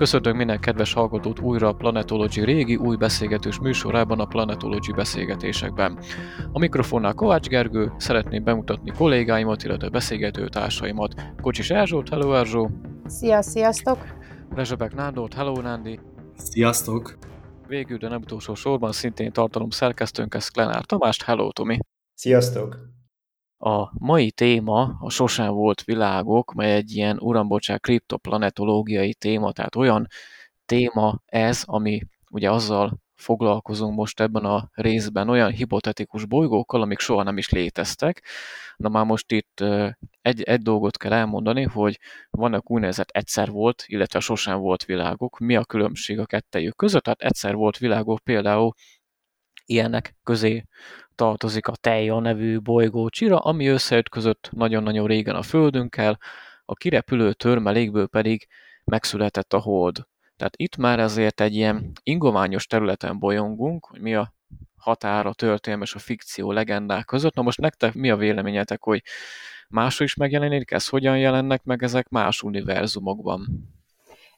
[0.00, 5.98] Köszöntök minden kedves hallgatót újra a Planetology régi új beszélgetős műsorában a Planetology beszélgetésekben.
[6.52, 11.14] A mikrofonnál Kovács Gergő, szeretném bemutatni kollégáimat, illetve beszélgető társaimat.
[11.40, 12.70] Kocsis Erzsót, hello Erzsó!
[13.06, 13.98] Szia, sziasztok!
[14.54, 16.00] Rezsebek Nándort, hello Nándi!
[16.36, 17.18] Sziasztok!
[17.66, 21.78] Végül, de nem utolsó sorban szintén tartalom szerkesztőnk, ez Klenár Tamást, hello Tomi!
[22.14, 22.99] Sziasztok!
[23.62, 30.06] A mai téma a sosem volt világok, mely egy ilyen urambocsák kriptoplanetológiai téma, tehát olyan
[30.66, 37.22] téma ez, ami ugye azzal foglalkozunk most ebben a részben olyan hipotetikus bolygókkal, amik soha
[37.22, 38.24] nem is léteztek.
[38.76, 39.64] Na már most itt
[40.22, 41.98] egy, egy dolgot kell elmondani, hogy
[42.30, 45.38] vannak úgynevezett egyszer volt, illetve sosem volt világok.
[45.38, 47.02] Mi a különbség a kettejük között?
[47.02, 48.72] Tehát egyszer volt világok például
[49.64, 50.64] ilyenek közé
[51.20, 56.18] tartozik a Teja nevű bolygó Csira, ami összeütközött nagyon-nagyon régen a Földünkkel,
[56.64, 58.46] a kirepülő törmelékből pedig
[58.84, 59.96] megszületett a hold.
[60.36, 64.34] Tehát itt már ezért egy ilyen ingoványos területen bolyongunk, hogy mi a
[64.76, 67.34] határ a történelem és a fikció legendák között.
[67.34, 69.02] Na most nektek mi a véleményetek, hogy
[69.68, 73.46] máshol is megjelenik ez, hogyan jelennek meg ezek más univerzumokban?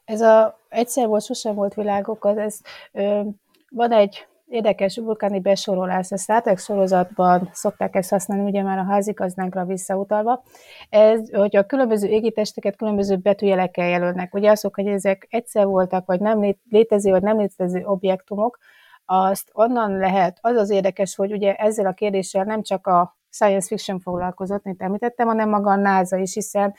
[0.05, 2.59] Ez a egyszer volt, sosem volt világok, az ez,
[2.91, 3.21] ö,
[3.69, 9.65] van egy érdekes vulkáni besorolás, a Star sorozatban szokták ezt használni, ugye már a házigazdánkra
[9.65, 10.43] visszautalva,
[10.89, 14.33] ez, hogy a különböző égitesteket különböző betűjelekkel jelölnek.
[14.33, 18.57] Ugye azok, hogy ezek egyszer voltak, vagy nem létező, vagy nem létező objektumok,
[19.05, 23.67] azt onnan lehet, az az érdekes, hogy ugye ezzel a kérdéssel nem csak a science
[23.67, 26.73] fiction foglalkozott, mint említettem, hanem maga a NASA is, hiszen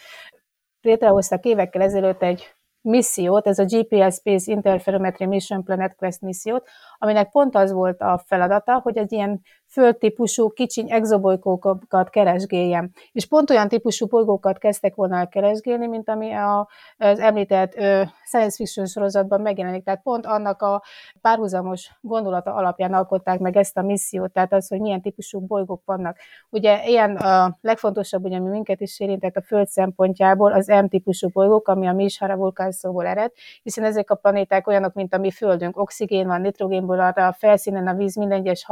[0.81, 2.54] létrehoztak évekkel ezelőtt egy
[2.85, 6.69] missziót, ez a GPS Space Interferometry Mission Planet Quest missziót,
[6.99, 9.41] aminek pont az volt a feladata, hogy egy ilyen
[9.75, 12.91] földtípusú kicsiny exobolygókat keresgéljem.
[13.13, 16.69] És pont olyan típusú bolygókat kezdtek volna el keresgélni, mint ami a,
[16.99, 19.85] az említett ö, science fiction sorozatban megjelenik.
[19.85, 20.83] Tehát pont annak a
[21.21, 26.17] párhuzamos gondolata alapján alkották meg ezt a missziót, tehát az, hogy milyen típusú bolygók vannak.
[26.51, 31.69] Ugye ilyen a legfontosabb, ugye, ami minket is érintett a Föld szempontjából, az M-típusú bolygók,
[31.69, 35.79] ami a Mishara vulkán szóból ered, hiszen ezek a planéták olyanok, mint a mi Földünk.
[35.79, 38.65] Oxigén van, nitrogénből arra a felszínen a víz minden egyes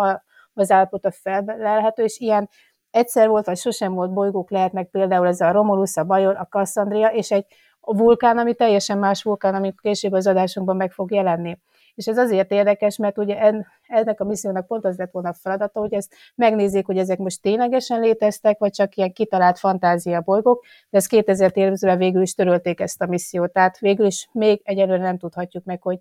[0.54, 2.48] az állapota felelhető, és ilyen
[2.90, 7.08] egyszer volt, vagy sosem volt bolygók lehetnek, például ez a Romulus, a Bajor, a Cassandria,
[7.08, 7.46] és egy
[7.80, 11.58] vulkán, ami teljesen más vulkán, ami később az adásunkban meg fog jelenni.
[11.94, 13.54] És ez azért érdekes, mert ugye
[13.86, 17.42] ennek a missziónak pont az lett volna a feladata, hogy ezt megnézzék, hogy ezek most
[17.42, 23.02] ténylegesen léteztek, vagy csak ilyen kitalált fantázia bolygók, de 2000 évre végül is törölték ezt
[23.02, 23.52] a missziót.
[23.52, 25.98] Tehát végül is még egyelőre nem tudhatjuk meg, hogy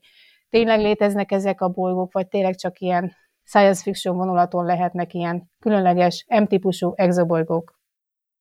[0.50, 6.26] tényleg léteznek ezek a bolygók, vagy tényleg csak ilyen science fiction vonulaton lehetnek ilyen különleges
[6.30, 7.80] M-típusú exobolygók?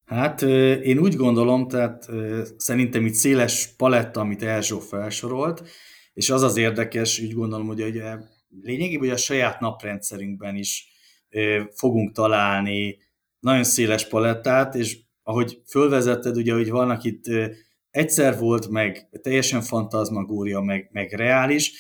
[0.07, 0.43] Hát
[0.83, 2.07] én úgy gondolom, tehát
[2.57, 5.63] szerintem itt széles paletta, amit Erzsó felsorolt,
[6.13, 8.17] és az az érdekes, úgy gondolom, hogy ugye
[8.63, 10.89] lényegében hogy a saját naprendszerünkben is
[11.75, 12.99] fogunk találni
[13.41, 17.25] nagyon széles palettát, és ahogy fölvezetted, ugye, hogy vannak itt
[17.91, 21.73] egyszer volt, meg teljesen fantazmagória, meg, meg reális,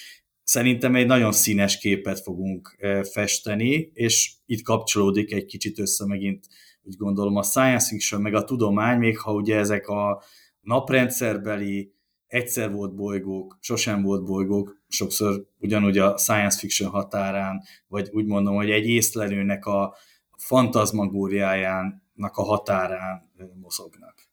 [0.50, 2.76] szerintem egy nagyon színes képet fogunk
[3.12, 6.46] festeni, és itt kapcsolódik egy kicsit össze megint,
[6.82, 10.22] úgy gondolom, a science fiction, meg a tudomány, még ha ugye ezek a
[10.60, 11.92] naprendszerbeli
[12.26, 18.54] egyszer volt bolygók, sosem volt bolygók, sokszor ugyanúgy a science fiction határán, vagy úgy mondom,
[18.54, 19.94] hogy egy észlelőnek a
[20.36, 23.30] fantazmagóriájának a határán
[23.60, 24.28] mozognak.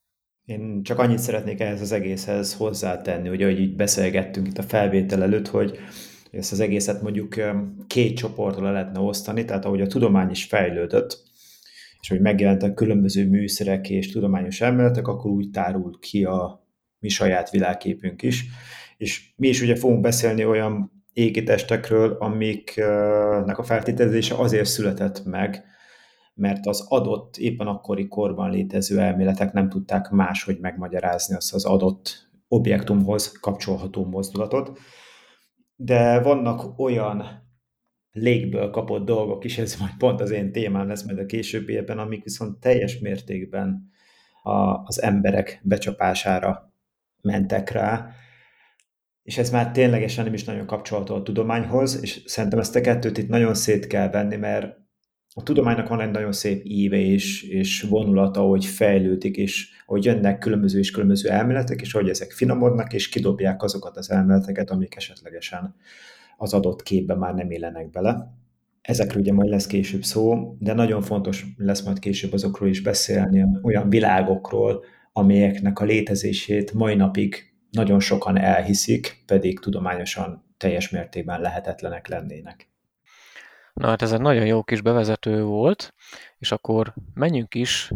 [0.45, 5.21] Én csak annyit szeretnék ehhez az egészhez hozzátenni, hogy ahogy így beszélgettünk itt a felvétel
[5.21, 5.79] előtt, hogy
[6.37, 7.35] ezt az egészet mondjuk
[7.87, 11.23] két csoportra le lehetne osztani, tehát ahogy a tudomány is fejlődött,
[12.01, 16.67] és hogy megjelentek különböző műszerek és tudományos elméletek, akkor úgy tárult ki a
[16.99, 18.45] mi saját világképünk is.
[18.97, 25.63] És mi is ugye fogunk beszélni olyan égitestekről, amiknek a feltételezése azért született meg,
[26.33, 32.29] mert az adott, éppen akkori korban létező elméletek nem tudták máshogy megmagyarázni azt az adott
[32.47, 34.79] objektumhoz kapcsolható mozdulatot.
[35.79, 37.45] De vannak olyan
[38.11, 42.23] légből kapott dolgok is, ez majd pont az én témám lesz majd a későbbiekben, amik
[42.23, 43.89] viszont teljes mértékben
[44.43, 46.73] a, az emberek becsapására
[47.21, 48.09] mentek rá,
[49.23, 53.17] és ez már ténylegesen nem is nagyon kapcsolható a tudományhoz, és szerintem ezt a kettőt
[53.17, 54.77] itt nagyon szét kell venni, mert
[55.37, 60.37] a tudománynak van egy nagyon szép íve és, és vonulata, hogy fejlődik, és hogy jönnek
[60.37, 65.75] különböző és különböző elméletek, és hogy ezek finomodnak, és kidobják azokat az elméleteket, amik esetlegesen
[66.37, 68.33] az adott képbe már nem élenek bele.
[68.81, 73.45] Ezekről ugye majd lesz később szó, de nagyon fontos lesz majd később azokról is beszélni,
[73.61, 82.07] olyan világokról, amelyeknek a létezését mai napig nagyon sokan elhiszik, pedig tudományosan teljes mértékben lehetetlenek
[82.07, 82.67] lennének.
[83.77, 85.93] Na hát ez egy nagyon jó kis bevezető volt,
[86.37, 87.91] és akkor menjünk is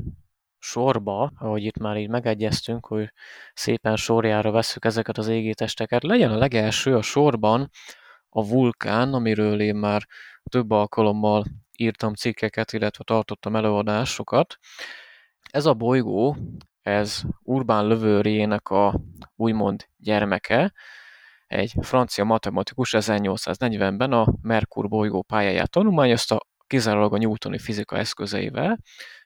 [0.60, 3.13] sorba, ahogy itt már így megegyeztünk, hogy
[3.54, 6.04] szépen sorjára vesszük ezeket az égétesteket.
[6.04, 7.69] Legyen a legelső a sorban
[8.30, 10.07] a vulkán, amiről én már
[10.50, 11.45] több alkalommal
[11.78, 14.57] írtam cikkeket, illetve tartottam előadásokat.
[15.51, 16.38] Ez a bolygó,
[16.81, 19.00] ez Urbán Lövőriének a
[19.36, 20.74] úgymond gyermeke,
[21.51, 28.77] egy francia matematikus 1840-ben a Merkur bolygó pályáját tanulmányozta, kizárólag a newtoni fizika eszközeivel,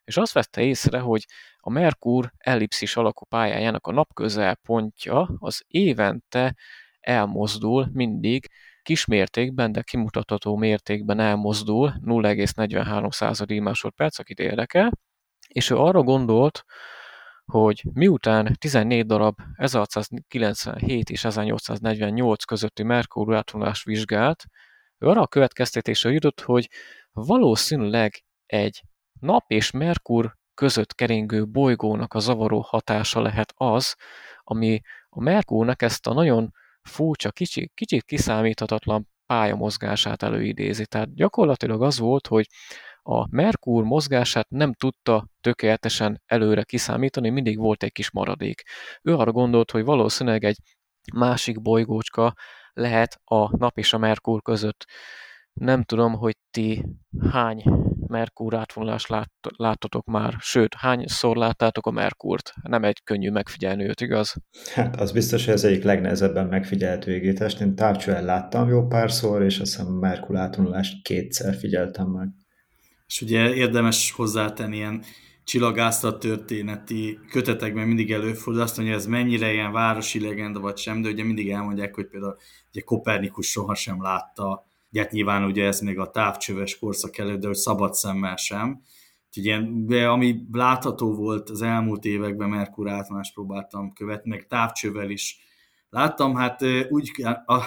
[0.03, 1.25] és azt vette észre, hogy
[1.57, 6.55] a Merkur ellipszis alakú pályájának a napközelpontja az évente
[6.99, 8.49] elmozdul mindig
[8.81, 14.91] kismértékben, de kimutatható mértékben elmozdul 0,43 másodperc, akit érdekel,
[15.47, 16.63] és ő arra gondolt,
[17.45, 24.43] hogy miután 14 darab 1697 és 1848 közötti Merkur átvonulást vizsgált,
[24.97, 26.69] ő arra a következtetésre jutott, hogy
[27.11, 28.81] valószínűleg egy
[29.19, 33.95] nap és Merkur között keringő bolygónak a zavaró hatása lehet az,
[34.43, 36.51] ami a Merkurnak ezt a nagyon
[36.81, 40.85] furcsa, kicsit, kicsit kiszámíthatatlan pályamozgását előidézi.
[40.85, 42.47] Tehát gyakorlatilag az volt, hogy
[43.07, 48.61] a Merkur mozgását nem tudta tökéletesen előre kiszámítani, mindig volt egy kis maradék.
[49.01, 50.57] Ő arra gondolt, hogy valószínűleg egy
[51.13, 52.33] másik bolygócska
[52.73, 54.85] lehet a nap és a Merkur között.
[55.53, 56.85] Nem tudom, hogy ti
[57.31, 57.63] hány
[58.07, 62.53] Merkur átvonulást lát, láttatok már, sőt, hányszor láttátok a Merkurt?
[62.61, 64.35] Nem egy könnyű megfigyelni őt, igaz?
[64.73, 67.61] Hát az biztos, hogy ez egyik legnehezebben megfigyelt végétest.
[67.61, 72.29] Én távcsően láttam jó párszor, és azt hiszem Merkur átvonulást kétszer figyeltem meg.
[73.15, 75.03] És ugye érdemes hozzátenni ilyen
[75.43, 81.09] csillagászat történeti kötetekben mindig előfordul, azt mondja, ez mennyire ilyen városi legenda vagy sem, de
[81.09, 82.37] ugye mindig elmondják, hogy például
[82.71, 87.55] ugye Kopernikus sohasem látta hát nyilván ugye ez még a távcsöves korszak előtt, de hogy
[87.55, 88.81] szabad szemmel sem.
[89.27, 95.39] Úgyhogy de ami látható volt az elmúlt években, Merkur átvonást próbáltam követni, meg távcsövel is
[95.95, 97.11] láttam, hát úgy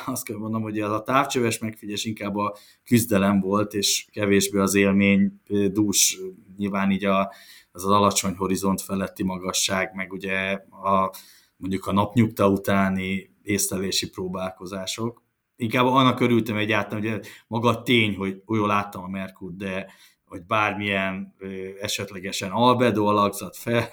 [0.06, 4.74] azt kell mondom, hogy ez a távcsöves megfigyelés inkább a küzdelem volt, és kevésbé az
[4.74, 5.40] élmény
[5.72, 6.18] dús,
[6.56, 7.32] nyilván így a,
[7.72, 10.52] az, az alacsony horizont feletti magasság, meg ugye
[10.82, 11.14] a,
[11.56, 15.22] mondjuk a napnyugta utáni észlelési próbálkozások.
[15.56, 19.86] Inkább annak örültem egyáltalán, hogy maga a tény, hogy jól láttam a Merkur, de
[20.24, 21.34] hogy bármilyen
[21.80, 23.88] esetlegesen albedo alakzat fel,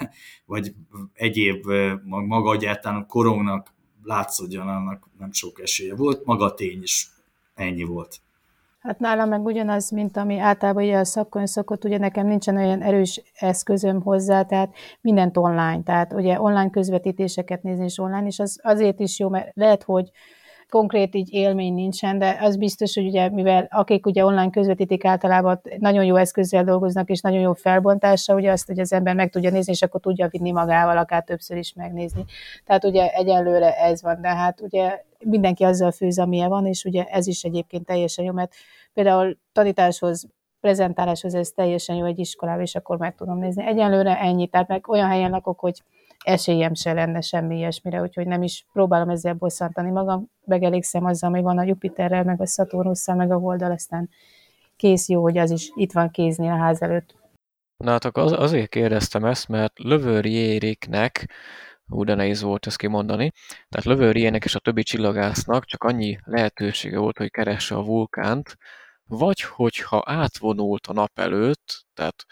[0.46, 0.74] vagy
[1.14, 1.66] egyéb
[2.04, 3.75] maga egyáltalán korongnak
[4.06, 7.10] látszódjon, annak nem sok esélye volt, maga a tény is
[7.56, 8.20] ennyi volt.
[8.80, 12.82] Hát nálam meg ugyanaz, mint ami általában ugye a szakkon szokott, ugye nekem nincsen olyan
[12.82, 18.60] erős eszközöm hozzá, tehát mindent online, tehát ugye online közvetítéseket nézni is online, és az
[18.64, 20.12] azért is jó, mert lehet, hogy
[20.70, 25.62] konkrét így élmény nincsen, de az biztos, hogy ugye, mivel akik ugye online közvetítik általában
[25.80, 29.50] nagyon jó eszközzel dolgoznak, és nagyon jó felbontása, ugye azt, hogy az ember meg tudja
[29.50, 32.26] nézni, és akkor tudja vinni magával, akár többször is megnézni.
[32.66, 37.04] Tehát ugye egyelőre ez van, de hát ugye mindenki azzal főz, amilyen van, és ugye
[37.04, 38.54] ez is egyébként teljesen jó, mert
[38.94, 40.28] például tanításhoz
[40.60, 43.66] prezentáláshoz ez teljesen jó egy iskolában, és akkor meg tudom nézni.
[43.66, 45.82] Egyelőre ennyi, tehát meg olyan helyen lakok, hogy
[46.26, 51.42] esélyem se lenne semmi ilyesmire, úgyhogy nem is próbálom ezzel bosszantani magam, megelégszem azzal, ami
[51.42, 54.10] van a Jupiterrel, meg a Szaturnusszal, meg a Holdal, aztán
[54.76, 57.16] kész jó, hogy az is itt van kézni a ház előtt.
[57.78, 61.30] Na hát az, azért kérdeztem ezt, mert Lövőrjériknek,
[61.88, 63.32] ú, de nehéz volt ezt kimondani,
[63.70, 68.58] tehát Lövőrjének és a többi csillagásznak csak annyi lehetősége volt, hogy keresse a vulkánt,
[69.08, 72.26] vagy hogyha átvonult a nap előtt, tehát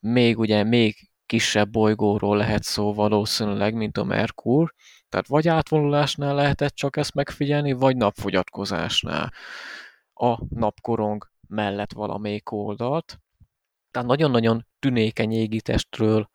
[0.00, 4.74] még ugye még kisebb bolygóról lehet szó valószínűleg, mint a Merkur,
[5.08, 9.32] tehát vagy átvonulásnál lehetett csak ezt megfigyelni, vagy napfogyatkozásnál
[10.14, 13.20] a napkorong mellett valamelyik oldalt.
[13.90, 16.30] Tehát nagyon-nagyon tünékeny égitestről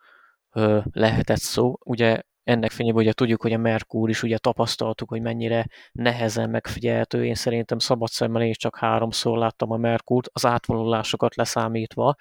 [0.92, 1.74] lehetett szó.
[1.84, 7.26] Ugye ennek fényében ugye tudjuk, hogy a Merkur is ugye tapasztaltuk, hogy mennyire nehezen megfigyelhető.
[7.26, 12.16] Én szerintem szabad szemmel én csak háromszor láttam a Merkurt, az átvonulásokat leszámítva.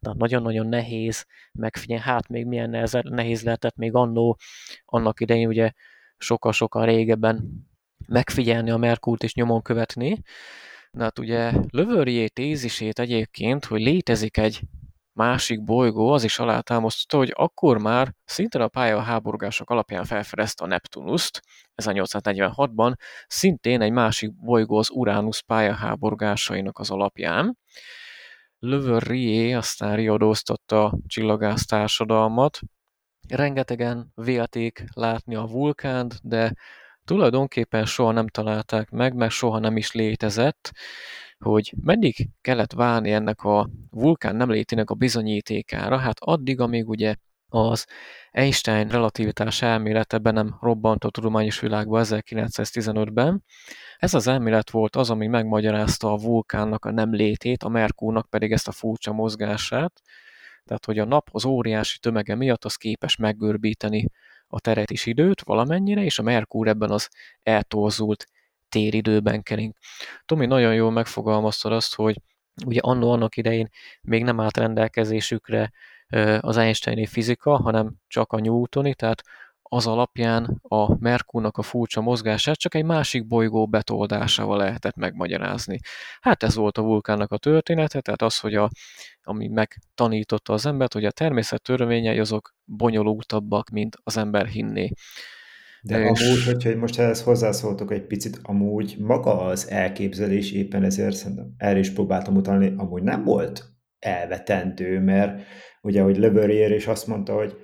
[0.00, 2.04] Tehát nagyon-nagyon nehéz megfigyelni.
[2.04, 4.38] Hát még milyen nehéz lehetett még annó,
[4.84, 5.72] annak idején ugye
[6.16, 7.66] sokkal-sokkal régebben
[8.06, 10.22] megfigyelni a Merkurt és nyomon követni.
[10.92, 14.60] De hát ugye Lövörié tézisét egyébként, hogy létezik egy
[15.12, 21.42] másik bolygó az is alátámasztotta, hogy akkor már szintén a pályaháborgások alapján felfedezte a Neptunuszt,
[21.82, 22.94] 1846-ban,
[23.26, 27.58] szintén egy másik bolygó az Uranus pályaháborgásainak az alapján.
[28.58, 32.58] Le Verrier aztán riadóztatta a csillagász társadalmat,
[33.28, 36.54] rengetegen vélték látni a vulkánt, de
[37.04, 40.72] tulajdonképpen soha nem találták meg, meg soha nem is létezett,
[41.44, 47.14] hogy meddig kellett várni ennek a vulkán nem létének a bizonyítékára, hát addig, amíg ugye
[47.48, 47.86] az
[48.30, 53.44] Einstein relativitás elmélete be nem robbant a tudományos világba 1915-ben.
[53.98, 58.52] Ez az elmélet volt az, ami megmagyarázta a vulkánnak a nem létét, a Merkúrnak pedig
[58.52, 60.02] ezt a furcsa mozgását,
[60.64, 64.06] tehát hogy a nap az óriási tömege miatt az képes meggörbíteni
[64.46, 67.08] a teret és időt valamennyire, és a Merkúr ebben az
[67.42, 68.26] eltorzult
[68.70, 69.72] téridőben kering.
[70.24, 72.20] Tomi nagyon jól megfogalmazta azt, hogy
[72.66, 73.68] ugye annó annak idején
[74.02, 75.72] még nem állt rendelkezésükre
[76.40, 79.22] az Einsteini fizika, hanem csak a Newtoni, tehát
[79.72, 85.78] az alapján a Merkurnak a furcsa mozgását csak egy másik bolygó betoldásával lehetett megmagyarázni.
[86.20, 88.68] Hát ez volt a vulkánnak a története, tehát az, hogy a,
[89.22, 94.92] ami megtanította az embert, hogy a természet törvényei azok bonyolultabbak, mint az ember hinné.
[95.82, 96.20] De és...
[96.20, 101.78] amúgy, hogyha most ehhez hozzászóltok egy picit, amúgy maga az elképzelés éppen ezért szerintem erre
[101.78, 103.64] is próbáltam utalni, amúgy nem volt
[103.98, 105.42] elvetendő, mert
[105.82, 107.56] ugye, hogy Verrier is azt mondta, hogy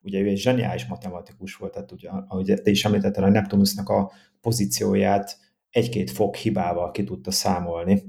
[0.00, 4.12] ugye ő egy zseniális matematikus volt, tehát ugye, ahogy te is említetted, a Neptunusnak a
[4.40, 5.38] pozícióját
[5.70, 8.02] egy-két fok hibával ki tudta számolni,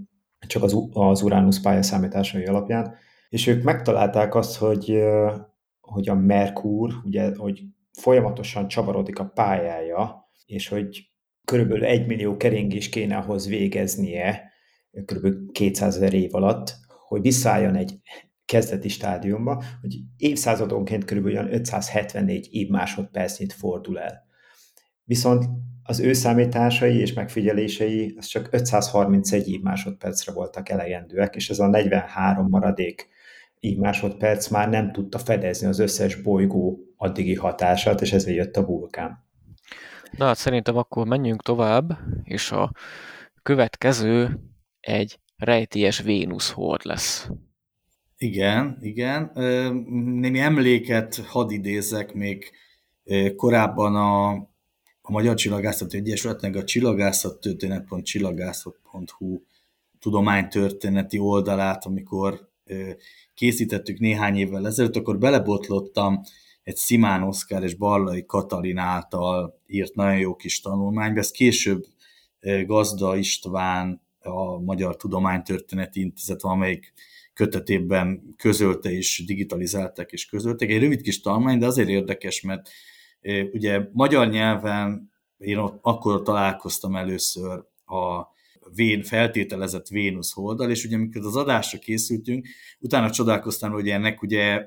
[0.48, 2.96] csak az, az Uranus pályaszámításai alapján,
[3.30, 5.00] és ők megtalálták azt, hogy,
[5.82, 7.64] hogy a Merkur, ugye, hogy
[8.00, 11.12] folyamatosan csavarodik a pályája, és hogy
[11.46, 14.52] körülbelül egy millió keringés kéne ahhoz végeznie,
[15.06, 16.76] körülbelül 200 ezer év alatt,
[17.08, 18.00] hogy visszaálljon egy
[18.46, 21.26] kezdeti stádiumba, hogy évszázadonként kb.
[21.26, 24.24] 574 év másodpercnyit fordul el.
[25.04, 25.46] Viszont
[25.84, 31.68] az ő számításai és megfigyelései az csak 531 év másodpercre voltak elegendőek, és ez a
[31.68, 33.10] 43 maradék
[33.64, 38.66] év másodperc már nem tudta fedezni az összes bolygó addigi hatását, és ezért jött a
[38.66, 39.26] vulkán.
[40.18, 42.72] Na hát szerintem akkor menjünk tovább, és a
[43.44, 44.40] következő
[44.80, 47.30] egy rejtélyes Vénusz hord lesz.
[48.18, 49.32] Igen, igen.
[50.20, 52.52] Némi emléket hadd idézek még
[53.36, 54.30] korábban a,
[55.02, 59.42] a Magyar Csillagászat Egyesületnek a csillagászat.csillagászat.hu
[60.00, 62.52] tudománytörténeti oldalát, amikor
[63.34, 66.22] készítettük néhány évvel ezelőtt, akkor belebotlottam
[66.64, 71.20] egy Szimán Oszkár és Barlai Katalin által írt nagyon jó kis tanulmányba.
[71.20, 71.86] Ez később
[72.66, 76.94] Gazda István, a Magyar Tudománytörténeti Intézet valamelyik
[77.34, 80.70] kötetében közölte és digitalizálták és közöltek.
[80.70, 82.70] Egy rövid kis talmány, de azért érdekes, mert
[83.52, 88.33] ugye magyar nyelven én ott akkor találkoztam először a
[88.76, 92.48] vén, feltételezett Vénusz holdal, és ugye amikor az adásra készültünk,
[92.80, 94.66] utána csodálkoztam, hogy ennek ugye,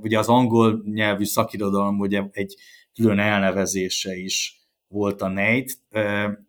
[0.00, 2.56] ugye az angol nyelvű szakirodalom ugye egy
[2.94, 5.78] külön elnevezése is volt a nejt,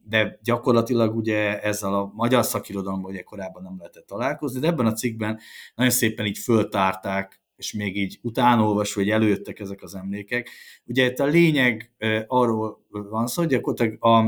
[0.03, 4.93] de gyakorlatilag ugye ezzel a magyar szakirodalomban ugye korábban nem lehetett találkozni, de ebben a
[4.93, 5.39] cikkben
[5.75, 10.49] nagyon szépen így föltárták, és még így utánolvasva, hogy előjöttek ezek az emlékek.
[10.85, 11.91] Ugye itt a lényeg
[12.27, 14.23] arról van szó, hogy gyakorlatilag a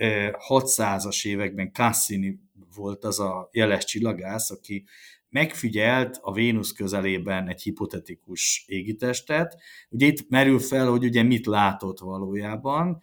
[0.00, 2.40] 1600-as években Cassini
[2.74, 4.84] volt az a jeles csillagász, aki
[5.28, 9.60] megfigyelt a Vénusz közelében egy hipotetikus égitestet.
[9.88, 13.02] Ugye itt merül fel, hogy ugye mit látott valójában,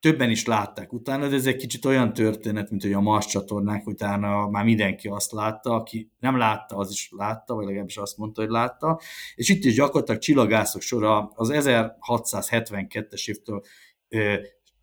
[0.00, 3.86] többen is látták utána, de ez egy kicsit olyan történet, mint hogy a Mars csatornák
[3.86, 8.40] utána már mindenki azt látta, aki nem látta, az is látta, vagy legalábbis azt mondta,
[8.40, 9.00] hogy látta.
[9.34, 13.62] És itt is gyakorlatilag csillagászok sora az 1672-es évtől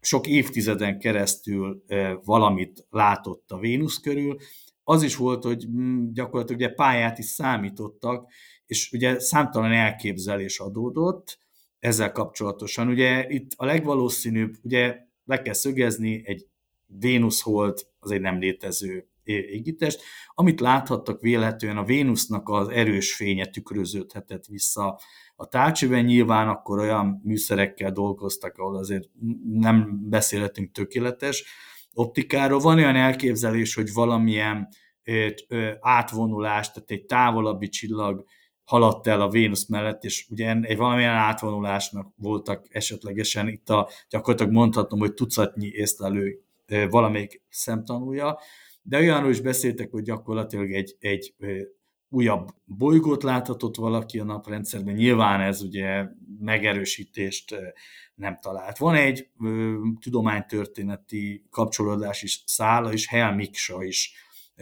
[0.02, 1.84] sok évtizeden keresztül
[2.24, 4.38] valamit látott a Vénusz körül,
[4.84, 8.32] az is volt, hogy mm, gyakorlatilag ugye pályát is számítottak,
[8.66, 11.40] és ugye számtalan elképzelés adódott
[11.80, 12.88] ezzel kapcsolatosan.
[12.88, 16.48] Ugye itt a legvalószínűbb, ugye le kell szögezni, egy
[16.86, 20.02] Vénusz hold az egy nem létező égitest.
[20.34, 25.00] Amit láthattak véletlenül, a Vénusznak az erős fénye tükröződhetett vissza
[25.36, 26.06] a tárcsőben.
[26.06, 29.10] Nyilván akkor olyan műszerekkel dolgoztak, ahol azért
[29.50, 31.44] nem beszélhetünk tökéletes
[31.94, 32.60] optikáról.
[32.60, 34.68] Van olyan elképzelés, hogy valamilyen
[35.80, 38.26] átvonulás, tehát egy távolabbi csillag
[38.64, 44.54] haladt el a Vénusz mellett, és ugye egy valamilyen átvonulásnak voltak esetlegesen itt a, gyakorlatilag
[44.54, 46.40] mondhatom, hogy tucatnyi észlelő
[46.90, 48.40] valamelyik szemtanúja,
[48.90, 51.34] de olyanról is beszéltek, hogy gyakorlatilag egy, egy
[52.10, 56.06] újabb bolygót láthatott valaki a naprendszerben, nyilván ez ugye
[56.40, 57.56] megerősítést
[58.16, 58.78] nem talált.
[58.78, 64.14] Van egy ö, tudománytörténeti kapcsolódási szála, és Hel Miksa is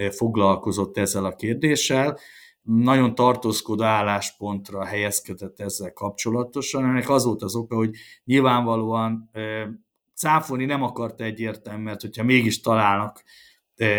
[0.09, 2.19] foglalkozott ezzel a kérdéssel.
[2.61, 6.83] nagyon tartózkodó álláspontra helyezkedett ezzel kapcsolatosan.
[6.83, 9.31] Ennek az volt az oka, hogy nyilvánvalóan
[10.15, 13.23] cáfolni nem akart egyértelmű, mert hogyha mégis találnak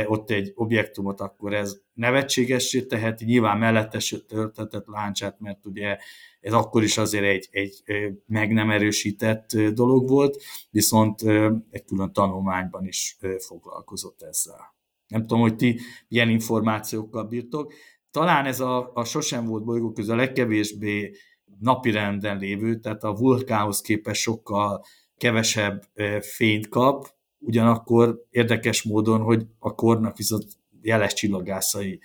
[0.06, 5.96] ott egy objektumot, akkor ez nevetségessé teheti, nyilván mellettes töltetett láncsát, mert ugye
[6.40, 7.82] ez akkor is azért egy, egy
[8.26, 11.22] meg nem erősített dolog volt, viszont
[11.70, 14.76] egy külön tanulmányban is foglalkozott ezzel.
[15.06, 17.72] Nem tudom, hogy ti milyen információkkal bírtok.
[18.10, 21.12] Talán ez a, a sosem volt bolygó közül a legkevésbé
[21.60, 24.84] napirenden lévő, tehát a vulkánhoz képest sokkal
[25.16, 25.82] kevesebb
[26.20, 30.44] fényt kap, ugyanakkor érdekes módon, hogy a kornak viszont
[30.82, 32.00] jeles csillagászai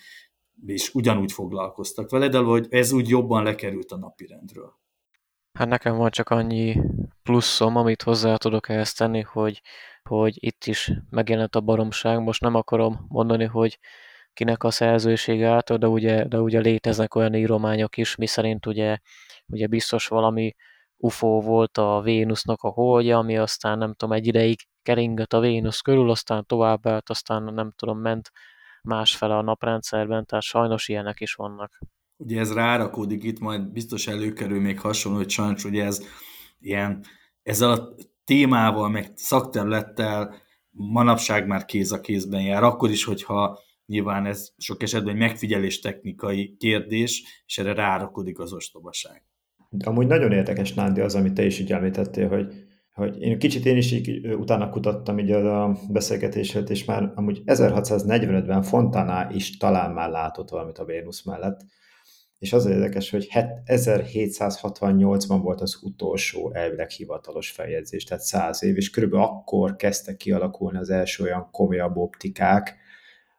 [0.65, 4.73] és ugyanúgy foglalkoztak vele, de hogy ez úgy jobban lekerült a napirendről.
[5.53, 6.81] Hát nekem van csak annyi
[7.23, 9.61] pluszom, amit hozzá tudok ehhez tenni, hogy,
[10.03, 12.19] hogy itt is megjelent a baromság.
[12.19, 13.79] Most nem akarom mondani, hogy
[14.33, 18.97] kinek a szerzősége által, de ugye, de ugye léteznek olyan írományok is, mi szerint ugye,
[19.47, 20.55] ugye biztos valami
[20.97, 25.79] UFO volt a Vénusznak a holdja, ami aztán nem tudom, egy ideig keringett a Vénusz
[25.79, 28.31] körül, aztán tovább állt, aztán nem tudom, ment
[28.81, 31.79] másfele a naprendszerben, tehát sajnos ilyenek is vannak.
[32.17, 36.05] Ugye ez rárakódik itt, majd biztos előkerül még hasonló, hogy sajnos ugye ez
[36.59, 37.03] ilyen,
[37.43, 40.35] ezzel a témával, meg szakterülettel
[40.69, 45.79] manapság már kéz a kézben jár, akkor is, hogyha nyilván ez sok esetben egy megfigyelés
[45.79, 49.23] technikai kérdés, és erre rárakodik az ostobaság.
[49.69, 52.62] De amúgy nagyon érdekes, Nándi, az, amit te is így említettél, hogy
[52.93, 58.61] hogy én kicsit én is így utána kutattam így a beszélgetését, és már amúgy 1645-ben
[58.61, 61.61] Fontana is talán már látott valamit a Vénusz mellett,
[62.39, 63.27] és az érdekes, hogy
[63.65, 70.77] 1768-ban volt az utolsó elvileg hivatalos feljegyzés, tehát száz év, és körülbelül akkor kezdtek kialakulni
[70.77, 72.75] az első olyan komolyabb optikák,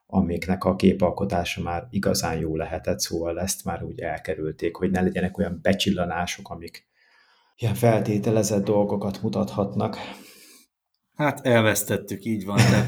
[0.07, 5.39] amiknek a képalkotása már igazán jó lehetett, szóval ezt már úgy elkerülték, hogy ne legyenek
[5.39, 6.87] olyan becsillanások, amik
[7.57, 9.97] ilyen feltételezett dolgokat mutathatnak.
[11.15, 12.87] Hát elvesztettük, így van, de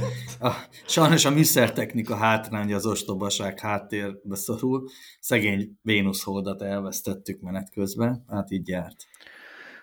[0.49, 0.53] a,
[0.87, 4.89] sajnos a műszertechnika hátránya az ostobaság háttérbe szorul.
[5.21, 8.97] Szegény Vénusz-holdat elvesztettük menet közben, hát így járt.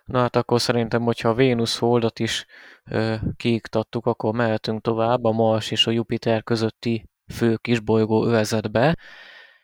[0.06, 2.46] Na hát akkor szerintem, hogyha a Vénusz holdat is
[2.86, 8.98] ö, kiiktattuk, akkor mehetünk tovább a Mars és a Jupiter közötti fő kisbolygó övezetbe,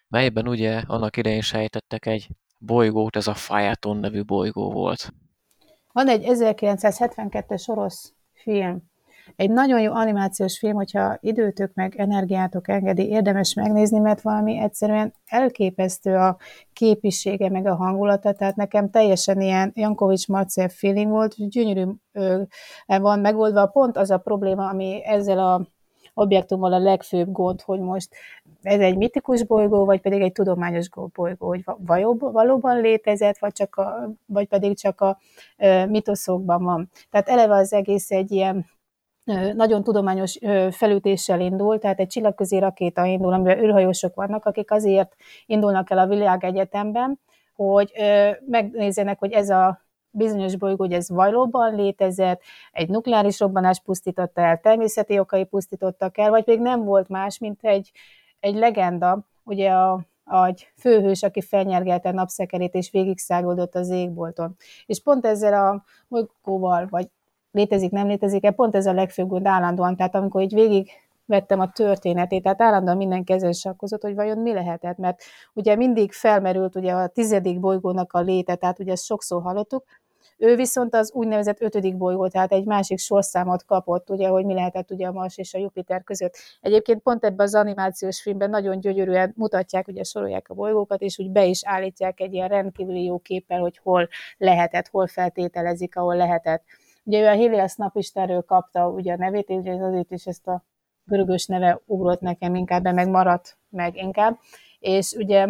[0.07, 2.27] melyben ugye annak idején sejtettek egy
[2.59, 5.13] bolygót, ez a Phaeton nevű bolygó volt.
[5.91, 8.89] Van egy 1972-es orosz film,
[9.35, 15.13] egy nagyon jó animációs film, hogyha időtök meg energiátok engedi, érdemes megnézni, mert valami egyszerűen
[15.25, 16.37] elképesztő a
[16.73, 21.85] képisége, meg a hangulata, tehát nekem teljesen ilyen Jankovics Marcev feeling volt, gyönyörű
[22.85, 23.65] van megoldva.
[23.65, 25.67] Pont az a probléma, ami ezzel a
[26.13, 28.15] objektummal a legfőbb gond, hogy most
[28.61, 31.63] ez egy mitikus bolygó, vagy pedig egy tudományos bolygó, hogy
[32.19, 35.19] valóban létezett, vagy, csak a, vagy pedig csak a
[35.87, 36.89] mitoszokban van.
[37.09, 38.65] Tehát eleve az egész egy ilyen
[39.53, 40.39] nagyon tudományos
[40.71, 46.07] felütéssel indul, tehát egy csillagközi rakéta indul, amiben űrhajósok vannak, akik azért indulnak el a
[46.07, 47.19] világegyetemben,
[47.55, 47.91] hogy
[48.45, 52.41] megnézzenek, hogy ez a bizonyos bolygó, hogy ez valóban létezett,
[52.71, 57.59] egy nukleáris robbanás pusztította el, természeti okai pusztítottak el, vagy pedig nem volt más, mint
[57.61, 57.91] egy,
[58.39, 59.91] egy legenda, ugye a,
[60.25, 64.55] a főhős, aki felnyergelte napszekerét és végigszágoldott az égbolton.
[64.85, 67.09] És pont ezzel a bolygóval, vagy
[67.51, 70.89] létezik, nem létezik-e, pont ez a legfőbb gond állandóan, tehát amikor így végig
[71.25, 75.21] vettem a történetét, tehát állandóan minden kezen sakkozott, hogy vajon mi lehetett, mert
[75.53, 79.83] ugye mindig felmerült ugye a tizedik bolygónak a léte, tehát ugye ezt sokszor hallottuk,
[80.39, 84.91] ő viszont az úgynevezett ötödik bolygó, tehát egy másik sorszámot kapott, ugye, hogy mi lehetett
[84.91, 86.37] ugye a Mars és a Jupiter között.
[86.61, 91.31] Egyébként pont ebben az animációs filmben nagyon gyönyörűen mutatják, ugye sorolják a bolygókat, és úgy
[91.31, 96.63] be is állítják egy ilyen rendkívüli jó képpel, hogy hol lehetett, hol feltételezik, ahol lehetett.
[97.03, 100.63] Ugye ő a Helios napistenről kapta ugye a nevét, és azért is ezt a
[101.03, 104.39] görögös neve ugrott nekem inkább, de meg maradt meg inkább.
[104.79, 105.47] És ugye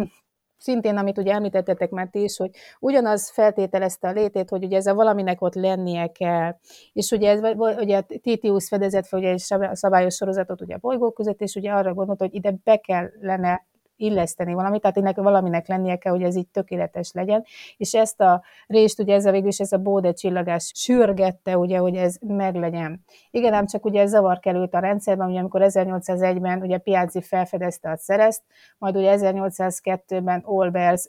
[0.60, 4.86] szintén, amit ugye említettetek már ti is, hogy ugyanaz feltételezte a létét, hogy ugye ez
[4.86, 6.56] a valaminek ott lennie kell.
[6.92, 7.40] És ugye, ez,
[7.78, 9.42] ugye a Titius fedezett fel ugye egy
[9.72, 13.68] szabályos sorozatot ugye a bolygók között, és ugye arra gondolt, hogy ide be kellene
[14.00, 17.44] illeszteni valamit, tehát ennek valaminek lennie kell, hogy ez így tökéletes legyen,
[17.76, 21.78] és ezt a részt ugye ez a végül is ez a bóde csillagás sürgette, ugye,
[21.78, 23.04] hogy ez meglegyen.
[23.30, 27.90] Igen, ám csak ugye ez zavar került a rendszerben, ugye amikor 1801-ben ugye Piazzi felfedezte
[27.90, 28.42] a szerezt,
[28.78, 31.08] majd ugye 1802-ben Olbers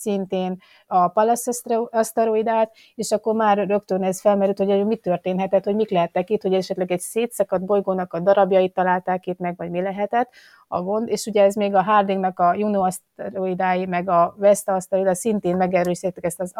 [0.00, 0.56] szintén
[0.86, 1.44] a Pallas
[1.90, 6.54] aszteroidát, és akkor már rögtön ez felmerült, hogy mi történhetett, hogy mik lehettek itt, hogy
[6.54, 10.30] esetleg egy szétszakadt bolygónak a darabjait találták itt meg, vagy mi lehetett
[10.68, 15.14] a gond, és ugye ez még a Hardingnak a Juno aszteroidái, meg a Vesta aszteroida
[15.14, 16.52] szintén megerősítettek ezt az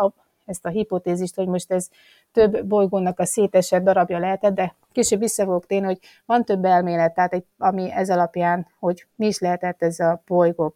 [0.49, 1.89] ezt a hipotézist, hogy most ez
[2.33, 7.15] több bolygónak a szétesett darabja lehetett, de később vissza fogok térni, hogy van több elmélet,
[7.15, 10.75] tehát egy, ami ez alapján, hogy mi is lehetett ez a bolygó.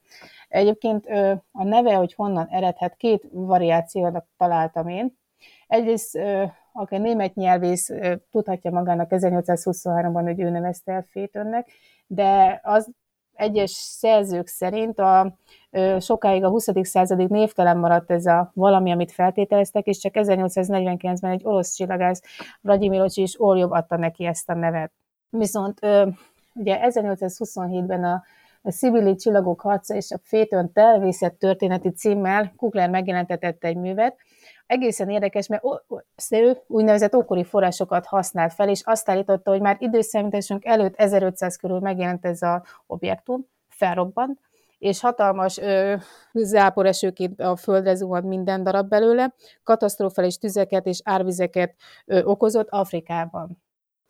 [0.53, 1.07] Egyébként
[1.53, 5.19] a neve, hogy honnan eredhet, két variációnak találtam én.
[5.67, 6.19] Egyrészt
[6.73, 7.91] aki német nyelvész
[8.31, 11.71] tudhatja magának 1823-ban, hogy ő nevezte el Fétönnek,
[12.07, 12.91] de az
[13.35, 15.37] egyes szerzők szerint a,
[15.99, 16.69] sokáig a 20.
[16.83, 22.23] századig névtelen maradt ez a valami, amit feltételeztek, és csak 1849-ben egy orosz csillagász,
[22.61, 24.93] Vladimir és Orjov adta neki ezt a nevet.
[25.31, 25.79] Viszont
[26.55, 28.23] ugye 1827-ben a
[28.63, 34.17] a Szibili csillagok harca és a Fétön telvészet történeti címmel Kugler megjelentetett egy művet.
[34.67, 35.63] Egészen érdekes, mert
[36.31, 41.79] ő úgynevezett ókori forrásokat használt fel, és azt állította, hogy már időszámításunk előtt 1500 körül
[41.81, 44.41] megjelent ez az objektum, felrobbant,
[44.79, 45.95] és hatalmas ö,
[46.33, 51.75] záporesőként a földre zuhant minden darab belőle, katasztrofális tüzeket és árvizeket
[52.07, 53.63] ö, okozott Afrikában.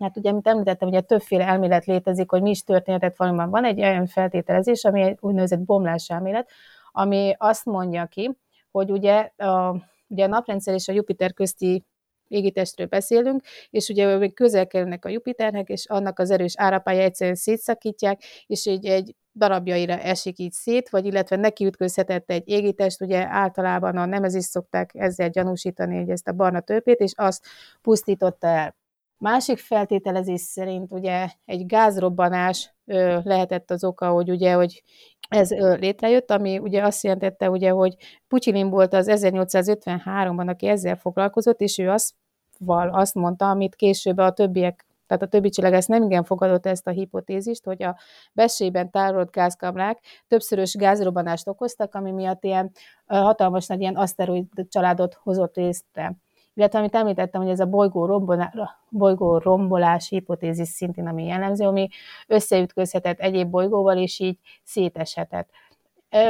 [0.02, 3.50] Hát ugye, amit említettem, ugye többféle elmélet létezik, hogy mi is történhetett valamiban.
[3.50, 6.50] Van egy olyan feltételezés, ami egy úgynevezett bomlás elmélet,
[6.92, 8.30] ami azt mondja ki,
[8.70, 9.76] hogy ugye a,
[10.08, 11.84] ugye a naprendszer és a Jupiter közti
[12.28, 17.36] égitestről beszélünk, és ugye még közel kerülnek a Jupiternek, és annak az erős árapája egyszerűen
[17.36, 23.26] szétszakítják, és így egy darabjaira esik így szét, vagy illetve neki ütközhetett egy égitest, ugye
[23.28, 27.46] általában a nemezis szokták ezzel gyanúsítani, hogy ezt a barna tőpét, és azt
[27.82, 28.80] pusztította el.
[29.22, 34.82] Másik feltételezés szerint ugye egy gázrobbanás ö, lehetett az oka, hogy ugye, hogy
[35.28, 37.96] ez ö, létrejött, ami ugye azt jelentette, ugye, hogy
[38.28, 42.14] Putyilin volt az 1853-ban, aki ezzel foglalkozott, és ő azt,
[42.58, 46.86] val, azt mondta, amit később a többiek tehát a többi ezt nem igen fogadott ezt
[46.86, 47.98] a hipotézist, hogy a
[48.32, 52.70] besében tárolt gázkamrák többszörös gázrobbanást okoztak, ami miatt ilyen
[53.06, 56.16] hatalmas nagy ilyen aszteroid családot hozott részre
[56.54, 58.52] illetve amit említettem, hogy ez a bolygó, rombolá,
[58.88, 61.88] bolygó rombolás hipotézis szintén, ami jellemző, ami
[62.26, 65.48] összeütközhetett egyéb bolygóval, és így széteshetett.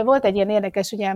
[0.04, 1.14] Volt egy ilyen érdekes, ugye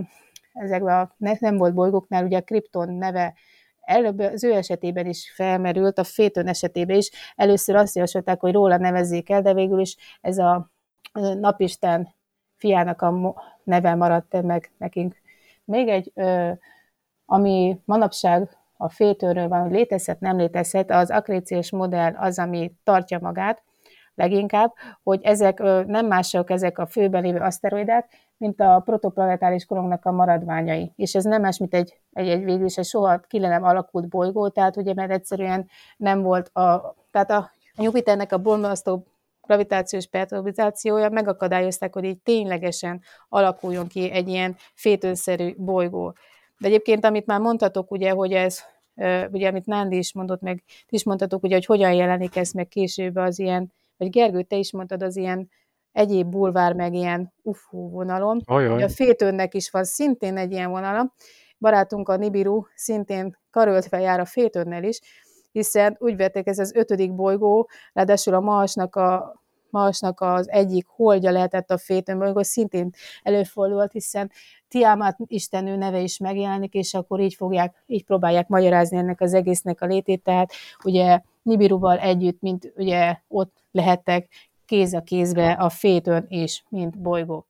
[0.52, 3.34] ezekben a nem volt bolygóknál, ugye a Krypton neve
[3.80, 7.10] előbb az ő esetében is felmerült, a Fétön esetében is.
[7.36, 10.70] Először azt javasolták, hogy róla nevezzék el, de végül is ez a
[11.40, 12.14] napisten
[12.56, 15.16] fiának a neve maradt meg nekünk.
[15.64, 16.12] Még egy,
[17.26, 23.18] ami manapság a fétőről van, hogy létezhet, nem létezhet, az akréciós modell az, ami tartja
[23.20, 23.62] magát
[24.14, 30.12] leginkább, hogy ezek nem mások ezek a főben lévő aszteroidák, mint a protoplanetáris korongnak a
[30.12, 30.92] maradványai.
[30.96, 34.08] És ez nem más, mint egy, egy, egy végül is egy soha ki nem alakult
[34.08, 39.06] bolygó, tehát ugye, mert egyszerűen nem volt a, tehát a, Jupiternek a bombasztó
[39.46, 46.14] gravitációs perturbizációja megakadályozták, hogy így ténylegesen alakuljon ki egy ilyen fétőszerű bolygó.
[46.58, 48.60] De egyébként, amit már mondhatok, ugye, hogy ez,
[49.30, 52.68] ugye, amit Nándi is mondott, meg ti is mondhatok, ugye, hogy hogyan jelenik ez meg
[52.68, 55.50] később az ilyen, vagy Gergő, te is mondtad az ilyen
[55.92, 58.40] egyéb bulvár, meg ilyen ufó vonalon.
[58.44, 58.82] Ajaj.
[58.82, 61.14] A Fétőnnek is van szintén egy ilyen vonala.
[61.58, 65.00] Barátunk a Nibiru szintén karöltve jár a Fétőnnel is,
[65.52, 71.30] hiszen úgy vették ez az ötödik bolygó, ráadásul a Marsnak a Marsnak az egyik holdja
[71.30, 72.90] lehetett a Fétőn bolygó, szintén
[73.22, 74.30] előfordult, hiszen
[74.68, 79.80] Tiamat istenő neve is megjelenik, és akkor így fogják, így próbálják magyarázni ennek az egésznek
[79.80, 80.52] a létét, tehát
[80.84, 84.28] ugye Nibiruval együtt, mint ugye ott lehettek
[84.66, 87.46] kéz a kézbe a fétön is, mint bolygó.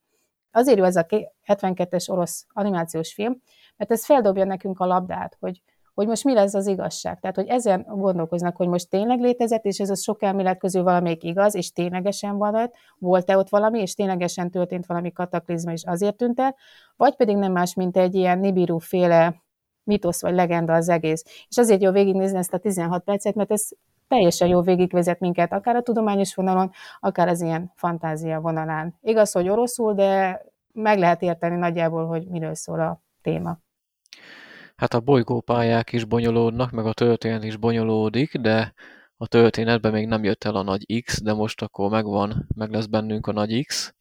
[0.51, 1.05] Azért jó ez a
[1.45, 3.41] 72-es orosz animációs film,
[3.77, 5.61] mert ez feldobja nekünk a labdát, hogy
[5.97, 7.19] hogy most mi lesz az igazság.
[7.19, 11.23] Tehát, hogy ezen gondolkoznak, hogy most tényleg létezett, és ez a sok elmélet közül valamelyik
[11.23, 16.15] igaz, és ténylegesen van ott, volt-e ott valami, és ténylegesen történt valami kataklizma, és azért
[16.15, 16.55] tűnt el,
[16.95, 19.43] vagy pedig nem más, mint egy ilyen Nibiru féle
[19.83, 21.23] mitosz vagy legenda az egész.
[21.49, 23.67] És azért jó végignézni ezt a 16 percet, mert ez
[24.07, 28.97] teljesen jó végigvezet minket, akár a tudományos vonalon, akár az ilyen fantázia vonalán.
[29.01, 30.41] Igaz, hogy oroszul, de
[30.73, 33.57] meg lehet érteni nagyjából, hogy miről szól a téma.
[34.77, 38.73] Hát a bolygópályák is bonyolódnak, meg a történet is bonyolódik, de
[39.17, 42.85] a történetben még nem jött el a nagy X, de most akkor megvan, meg lesz
[42.85, 43.95] bennünk a nagy X,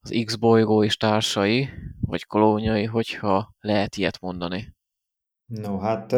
[0.00, 1.68] az X bolygó és társai,
[2.00, 4.76] vagy kolóniai, hogyha lehet ilyet mondani.
[5.46, 6.14] No, hát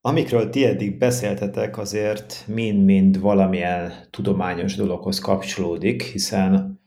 [0.00, 6.82] amikről ti eddig beszéltetek, azért mind-mind valamilyen tudományos dologhoz kapcsolódik, hiszen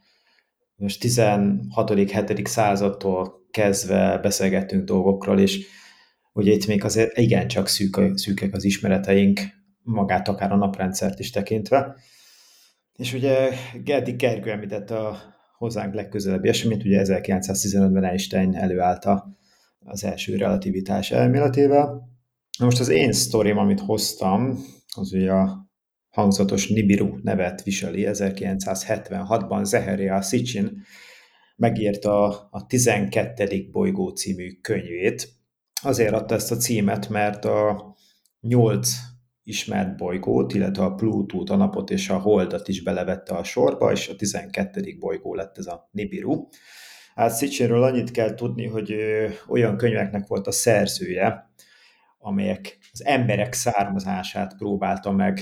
[0.77, 2.45] most 16.-7.
[2.45, 5.67] századtól kezdve beszélgettünk dolgokról, és
[6.33, 9.39] ugye itt még azért igencsak szűk, szűkek az ismereteink,
[9.83, 11.95] magát akár a naprendszert is tekintve.
[12.93, 13.49] És ugye
[13.83, 15.17] Gerdi Gergő említette a
[15.57, 19.37] hozzánk legközelebbi eseményt, ugye 1915-ben Einstein előállta
[19.79, 22.09] az első relativitás elméletével.
[22.59, 24.57] Most az én sztorim, amit hoztam,
[24.95, 25.66] az ugye a
[26.17, 28.07] hangzatos Nibiru nevet viseli.
[28.11, 30.81] 1976-ban Zeheria Sitchin
[31.55, 33.67] megírta a 12.
[33.71, 35.29] bolygó című könyvét.
[35.81, 37.95] Azért adta ezt a címet, mert a
[38.41, 38.89] nyolc
[39.43, 44.07] ismert bolygót, illetve a Plutót, a napot és a holdat is belevette a sorba, és
[44.07, 44.97] a 12.
[44.99, 46.47] bolygó lett ez a Nibiru.
[47.15, 48.95] Hát Sitchinről annyit kell tudni, hogy
[49.47, 51.51] olyan könyveknek volt a szerzője,
[52.17, 55.39] amelyek az emberek származását próbálta meg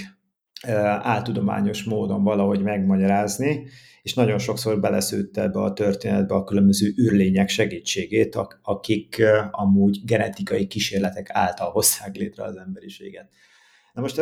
[1.01, 3.67] áltudományos módon valahogy megmagyarázni,
[4.01, 11.29] és nagyon sokszor beleszőtte ebbe a történetbe a különböző űrlények segítségét, akik amúgy genetikai kísérletek
[11.31, 13.29] által hozták létre az emberiséget.
[13.93, 14.19] Na most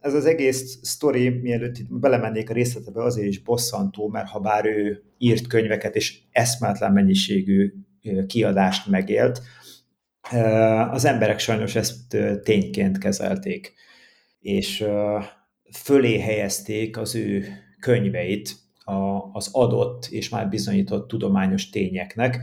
[0.00, 4.66] ez az egész sztori, mielőtt itt belemennék a részletebe, azért is bosszantó, mert ha bár
[4.66, 7.72] ő írt könyveket és eszméletlen mennyiségű
[8.26, 9.42] kiadást megélt,
[10.90, 13.74] az emberek sajnos ezt tényként kezelték.
[14.40, 14.84] És
[15.72, 17.44] fölé helyezték az ő
[17.80, 18.54] könyveit
[19.32, 22.38] az adott és már bizonyított tudományos tényeknek,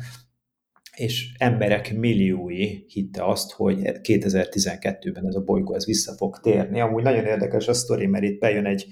[0.96, 6.80] és emberek milliói hitte azt, hogy 2012-ben ez a bolygó ez vissza fog térni.
[6.80, 8.88] Amúgy nagyon érdekes a sztori, mert itt bejön egy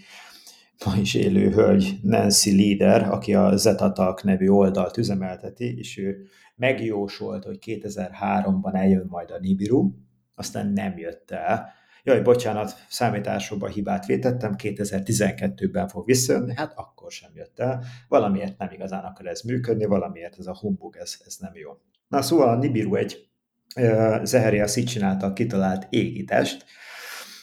[0.86, 7.44] ma is élő hölgy, Nancy Leader, aki a Zetatalk nevű oldalt üzemelteti, és ő megjósolt,
[7.44, 9.92] hogy 2003-ban eljön majd a Nibiru,
[10.36, 17.32] aztán nem jött el, jaj, bocsánat, számításokba hibát vétettem, 2012-ben fog visszajönni, hát akkor sem
[17.34, 21.52] jött el, valamiért nem igazán akar ez működni, valamiért ez a humbug, ez, ez nem
[21.56, 21.72] jó.
[22.08, 23.30] Na szóval a Nibiru egy
[24.24, 26.66] Zeheria Szicsin által kitalált égitest,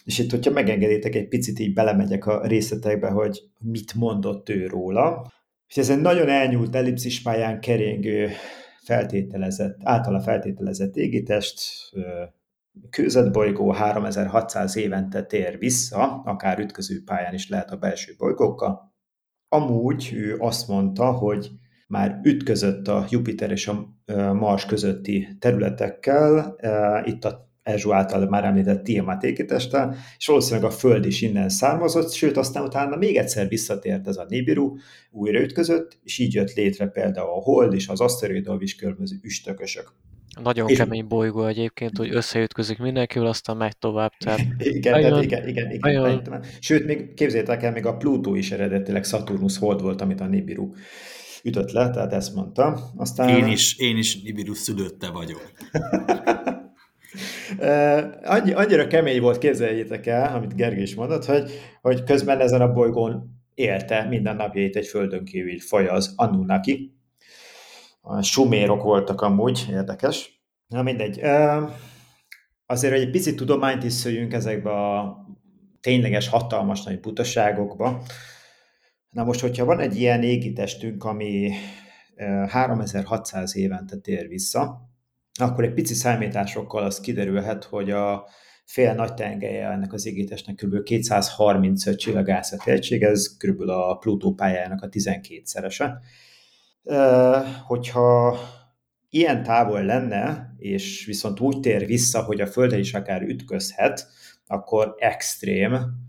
[0.04, 5.32] és itt, hogyha megengeditek, egy picit így belemegyek a részletekbe, hogy mit mondott ő róla.
[5.68, 8.30] És ez egy nagyon elnyúlt ellipszis pályán keringő
[8.82, 11.60] feltételezett, általa feltételezett égitest,
[12.90, 18.92] kőzetbolygó 3600 évente tér vissza, akár ütköző pályán is lehet a belső bolygókkal.
[19.48, 21.50] Amúgy ő azt mondta, hogy
[21.86, 23.96] már ütközött a Jupiter és a
[24.32, 26.56] Mars közötti területekkel,
[27.04, 32.12] itt a Ezsó által már említett Tiamat égitestel, és valószínűleg a Föld is innen származott,
[32.12, 34.76] sőt aztán utána még egyszer visszatért ez a Nibiru,
[35.10, 39.92] újra ütközött, és így jött létre például a Hold és az aszteroidal is különböző üstökösök.
[40.42, 40.78] Nagyon és...
[40.78, 44.12] kemény bolygó egyébként, hogy összeütközik mindenkivel, aztán megy tovább.
[44.18, 46.00] Tehát igen, nagyon, tehát igen, igen, igen.
[46.00, 46.40] Nagyon...
[46.60, 50.72] Sőt, még képzétek el, még a Plutó is eredetileg Saturnus hold volt, amit a Nibiru
[51.42, 52.90] ütött le, tehát ezt mondta.
[52.96, 53.28] Aztán...
[53.28, 55.52] Én is, én is Nibiru szülötte vagyok.
[58.22, 62.72] Annyi, annyira kemény volt, képzeljétek el, amit Gergő is mondott, hogy, hogy közben ezen a
[62.72, 66.97] bolygón élte minden napjait egy földön kívül faj az Anunnaki,
[68.08, 70.42] a sumérok voltak amúgy, érdekes.
[70.66, 71.20] Na mindegy.
[72.66, 75.16] Azért, hogy egy picit tudományt is szöljünk ezekbe a
[75.80, 78.02] tényleges hatalmas nagy butaságokba.
[79.10, 81.52] Na most, hogyha van egy ilyen égitestünk, ami
[82.48, 84.90] 3600 évente tér vissza,
[85.40, 88.28] akkor egy pici számításokkal az kiderülhet, hogy a
[88.64, 90.82] fél nagy tengelye ennek az égitestnek kb.
[90.82, 93.60] 235 csillagászati egység, ez kb.
[93.60, 95.90] a Plutó pályájának a 12-szerese
[97.66, 98.38] hogyha
[99.10, 104.06] ilyen távol lenne, és viszont úgy tér vissza, hogy a Földre is akár ütközhet,
[104.46, 106.06] akkor extrém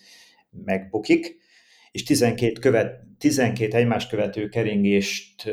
[0.50, 1.39] megbukik,
[1.92, 5.50] és 12, követ, 12 egymás követő keringést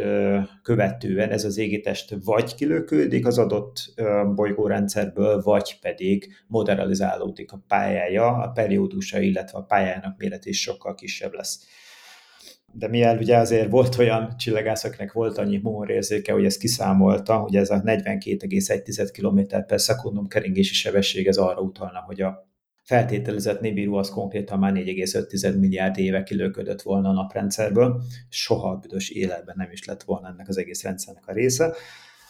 [0.61, 3.93] követően ez az égitest vagy kilökődik az adott
[4.35, 11.33] bolygórendszerből, vagy pedig moderalizálódik a pályája, a periódusa, illetve a pályának méret is sokkal kisebb
[11.33, 11.65] lesz.
[12.73, 17.69] De mivel ugye azért volt olyan csillagászoknak volt annyi humorérzéke, hogy ezt kiszámolta, hogy ez
[17.69, 22.46] a 42,1 km per szekundum keringési sebesség ez arra utalna, hogy a
[22.87, 29.09] feltételezett Nibiru az konkrétan már 4,5 milliárd éve kilőködött volna a naprendszerből, soha a büdös
[29.09, 31.73] életben nem is lett volna ennek az egész rendszernek a része.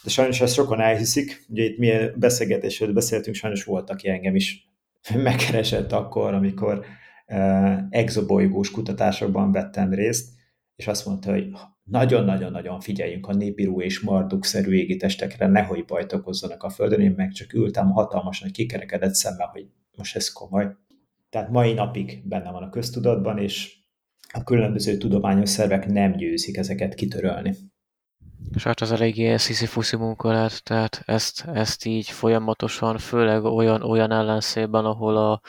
[0.03, 4.71] De sajnos ezt sokan elhiszik, ugye itt milyen beszélgetésről beszéltünk, sajnos volt, aki engem is
[5.23, 6.85] megkeresett akkor, amikor
[7.27, 10.29] uh, exobolygós kutatásokban vettem részt,
[10.75, 11.47] és azt mondta, hogy
[11.83, 17.53] nagyon-nagyon-nagyon figyeljünk a Nibiru és Marduk-szerű égitestekre, nehogy bajt okozzanak a Földön, én meg csak
[17.53, 19.67] ültem hatalmasan kikerekedett szemmel, hogy
[19.97, 20.75] most ez komoly.
[21.29, 23.77] Tehát mai napig benne van a köztudatban, és
[24.33, 27.55] a különböző tudományos szervek nem győzik ezeket kitörölni.
[28.53, 34.11] És hát az eléggé sziszifuszi munka lett, tehát ezt, ezt így folyamatosan, főleg olyan, olyan
[34.11, 35.41] ellenszében, ahol, a,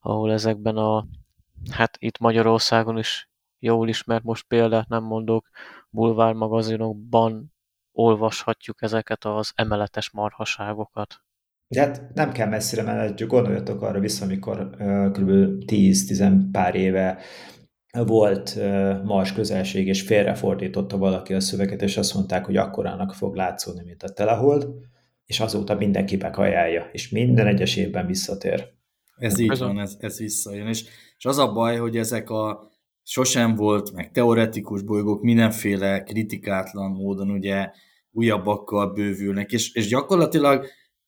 [0.00, 1.06] ahol ezekben a,
[1.70, 5.48] hát itt Magyarországon is jól ismert, most példát nem mondok,
[5.90, 7.54] bulvár magazinokban
[7.92, 11.24] olvashatjuk ezeket az emeletes marhaságokat.
[11.68, 14.70] De hát nem kell messzire menni, gondoljatok arra vissza, amikor
[15.12, 15.30] kb.
[15.66, 17.18] 10-10 pár éve
[18.04, 18.58] volt
[19.04, 24.02] Mars közelség, és félrefordította valaki a szöveget, és azt mondták, hogy akkorának fog látszódni, mint
[24.02, 24.68] a telehold,
[25.24, 28.74] és azóta mindenki bekajálja, és minden egyes évben visszatér.
[29.16, 30.66] Ez így van, ez, ez visszajön.
[30.66, 30.84] És,
[31.18, 32.70] és az a baj, hogy ezek a
[33.02, 37.70] sosem volt, meg teoretikus bolygók mindenféle kritikátlan módon ugye
[38.10, 40.66] újabbakkal bővülnek, és, és gyakorlatilag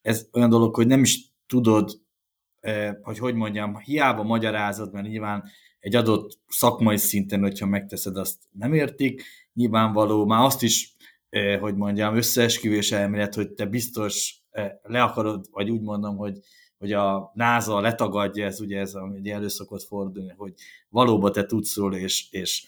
[0.09, 2.01] ez olyan dolog, hogy nem is tudod,
[2.59, 5.43] eh, hogy hogy mondjam, hiába magyarázod, mert nyilván
[5.79, 10.95] egy adott szakmai szinten, hogyha megteszed, azt nem értik, nyilvánvaló, már azt is,
[11.29, 16.39] eh, hogy mondjam, összeesküvés elmélet, hogy te biztos eh, le akarod, vagy úgy mondom, hogy
[16.77, 20.53] hogy a NASA letagadja, ez ugye ez ami elő szokott fordulni, hogy
[20.89, 22.65] valóban te tudsz róla, és, és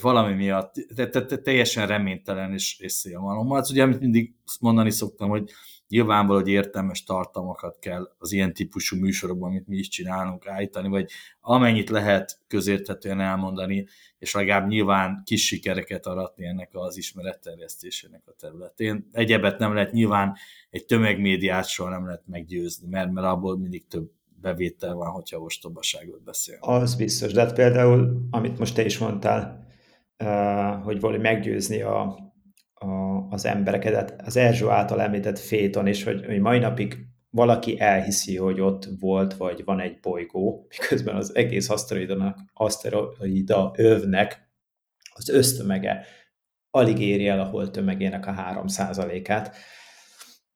[0.00, 3.50] valami miatt te, te, te, teljesen reménytelen és, és szélmalom.
[3.50, 5.50] Hát ugye, amit mindig mondani szoktam, hogy
[5.92, 11.10] nyilvánvaló, hogy értelmes tartalmakat kell az ilyen típusú műsorokban, amit mi is csinálunk, állítani, vagy
[11.40, 13.86] amennyit lehet közérthetően elmondani,
[14.18, 19.08] és legalább nyilván kis sikereket aratni ennek az ismeretterjesztésének a területén.
[19.12, 20.36] Egyebet nem lehet nyilván
[20.70, 26.22] egy tömegmédiát soha nem lehet meggyőzni, mert, mert abból mindig több bevétel van, hogyha ostobaságot
[26.22, 26.56] beszél.
[26.60, 29.66] Az biztos, de hát például, amit most te is mondtál,
[30.82, 32.31] hogy valahogy meggyőzni a,
[32.82, 38.36] a, az embereket, az Erzsó által említett féton, és hogy, hogy mai napig valaki elhiszi,
[38.36, 44.50] hogy ott volt, vagy van egy bolygó, miközben az egész aszteroidanak, aszteroida övnek
[45.14, 46.04] az ösztömege
[46.70, 49.56] alig éri el a hold tömegének a 3%-át,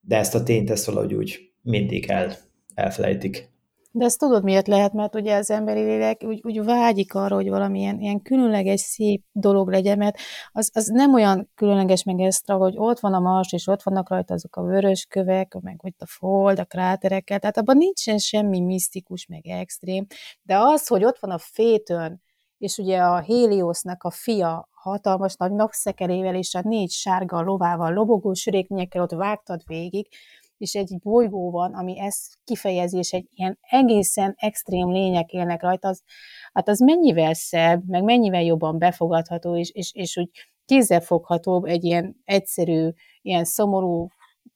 [0.01, 2.37] de ezt a tényt ezt valahogy úgy mindig el,
[2.75, 3.55] elfelejtik.
[3.97, 7.49] De ezt tudod miért lehet, mert ugye az emberi lélek úgy, úgy vágyik arra, hogy
[7.49, 10.17] valamilyen ilyen különleges, szép dolog legyen, mert
[10.53, 14.09] az, az nem olyan különleges meg extra, hogy ott van a mars, és ott vannak
[14.09, 18.61] rajta azok a vörös kövek, meg hogy a fold, a kráterekkel, tehát abban nincsen semmi
[18.61, 20.07] misztikus, meg extrém,
[20.43, 22.23] de az, hogy ott van a fétön,
[22.59, 28.33] és ugye a Héliosznak a fia hatalmas nagy napszekerével és a négy sárga lovával, lobogó
[28.33, 30.09] süréknyekkel ott vágtad végig,
[30.59, 35.89] és egy bolygó van, ami ezt kifejezi, és egy ilyen egészen extrém lények élnek rajta,
[35.89, 36.03] az,
[36.53, 40.31] hát az mennyivel szebb, meg mennyivel jobban befogadható, és, és, és úgy
[40.65, 42.89] kézzelfoghatóbb egy ilyen egyszerű,
[43.23, 44.09] ilyen szomorú,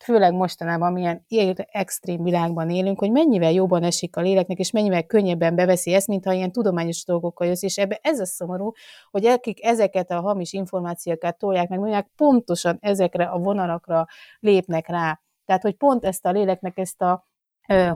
[0.05, 1.25] főleg mostanában milyen
[1.71, 6.25] extrém világban élünk, hogy mennyivel jobban esik a léleknek, és mennyivel könnyebben beveszi ezt, mint
[6.25, 8.73] ha ilyen tudományos dolgokkal jössz, és ebbe ez a szomorú,
[9.11, 14.07] hogy akik ezeket a hamis információkat tolják meg, mondják, pontosan ezekre a vonalakra
[14.41, 15.21] lépnek rá.
[15.51, 17.27] Tehát, hogy pont ezt a léleknek ezt a,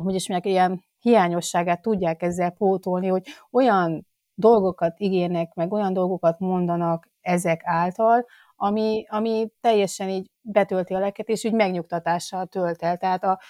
[0.03, 6.39] hogy is mondják, ilyen hiányosságát tudják ezzel pótolni, hogy olyan dolgokat ígérnek, meg olyan dolgokat
[6.39, 12.97] mondanak ezek által, ami, ami teljesen így betölti a leket, és úgy megnyugtatással tölt el.
[12.97, 13.41] Tehát a,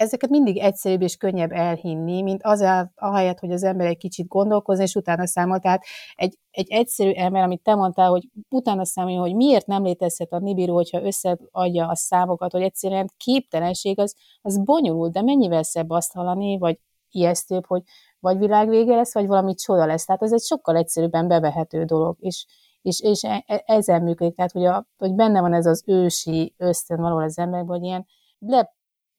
[0.00, 4.82] ezeket mindig egyszerűbb és könnyebb elhinni, mint az ahelyett, hogy az ember egy kicsit gondolkozni,
[4.82, 5.58] és utána számol.
[5.58, 5.84] Tehát
[6.14, 10.38] egy, egy egyszerű ember, amit te mondtál, hogy utána számolja, hogy miért nem létezhet a
[10.38, 16.12] Nibiru, hogyha összeadja a számokat, hogy egyszerűen képtelenség, az, az bonyolult, de mennyivel szebb azt
[16.12, 16.78] hallani, vagy
[17.10, 17.82] ijesztőbb, hogy
[18.20, 20.04] vagy világvége lesz, vagy valami csoda lesz.
[20.04, 22.46] Tehát ez egy sokkal egyszerűbben bevehető dolog, és,
[22.82, 26.54] és, és e, e, ezzel működik, tehát hogy, a, hogy benne van ez az ősi
[26.56, 28.06] ösztön való az emberben, hogy ilyen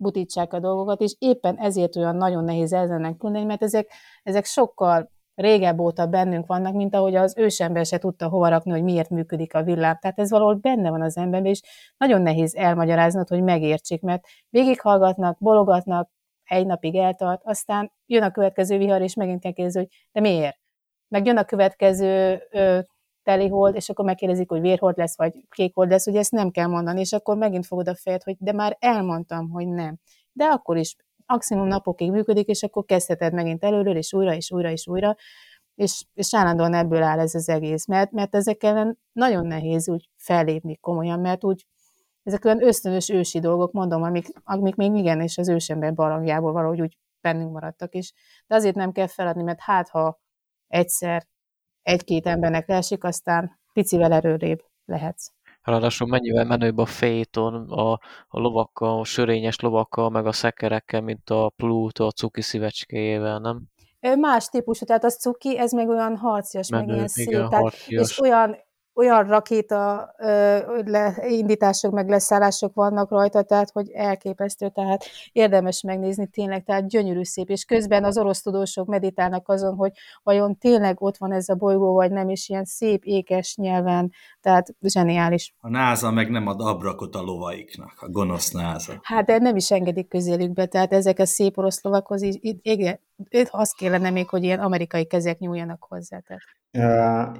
[0.01, 3.91] butítsák a dolgokat, és éppen ezért olyan nagyon nehéz ezennek küldeni, mert ezek,
[4.23, 8.83] ezek sokkal régebb óta bennünk vannak, mint ahogy az ősember se tudta hova rakni, hogy
[8.83, 9.99] miért működik a világ.
[9.99, 11.61] Tehát ez valahol benne van az emberben, és
[11.97, 16.09] nagyon nehéz elmagyaráznod, hogy megértsék, mert végighallgatnak, bologatnak,
[16.43, 20.59] egy napig eltart, aztán jön a következő vihar, és megint kell kérdezni, hogy de miért?
[21.07, 22.41] Meg jön a következő
[23.23, 26.99] telihold, és akkor megkérdezik, hogy vérhold lesz, vagy kékhold lesz, ugye ezt nem kell mondani,
[26.99, 29.97] és akkor megint fogod a fejed, hogy de már elmondtam, hogy nem.
[30.31, 30.95] De akkor is
[31.25, 35.15] maximum napokig működik, és akkor kezdheted megint előről, és újra, és újra, és újra,
[35.75, 40.09] és, és állandóan ebből áll ez az egész, mert, mert ezek ellen nagyon nehéz úgy
[40.17, 41.65] fellépni komolyan, mert úgy
[42.23, 46.81] ezek olyan ösztönös ősi dolgok, mondom, amik, amik még igen, és az ősember barangjából valahogy
[46.81, 48.13] úgy bennünk maradtak is.
[48.47, 50.19] De azért nem kell feladni, mert hát ha
[50.67, 51.27] egyszer
[51.81, 55.31] egy-két embernek leesik, aztán picivel erőrébb lehetsz.
[55.61, 57.91] Ráadásul mennyivel menőbb a féton, a,
[58.27, 63.61] a lovakkal, a sörényes lovakkal, meg a szekerekkel, mint a Pluto a cuki szívecskéjével, nem?
[64.19, 67.63] Más típusú, tehát az cuki, ez meg olyan harcias, Menő, meg ilyen szép, igen, tehát,
[67.63, 68.09] harcias.
[68.09, 68.57] és olyan
[68.93, 70.11] olyan rakéta
[71.27, 77.49] indítások, meg leszállások vannak rajta, tehát hogy elképesztő, tehát érdemes megnézni tényleg, tehát gyönyörű szép,
[77.49, 79.91] és közben az orosz tudósok meditálnak azon, hogy
[80.23, 84.11] vajon tényleg ott van ez a bolygó, vagy nem, és ilyen szép, ékes nyelven,
[84.41, 85.53] tehát zseniális.
[85.59, 88.99] A NASA meg nem ad abrakot a lovaiknak, a gonosz NASA.
[89.01, 92.99] Hát de nem is engedik közélükbe, tehát ezek a szép orosz lovakhoz, így, így, igen,
[93.49, 96.19] azt kellene még, hogy ilyen amerikai kezek nyúljanak hozzá.
[96.19, 96.41] Tehát.